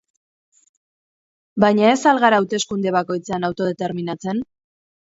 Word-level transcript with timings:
Baina 1.65 1.85
ez 1.91 2.01
al 2.13 2.25
gara 2.27 2.41
hauteskunde 2.45 2.97
bakoitzean 2.99 3.51
autodeterminatzen? 3.53 4.47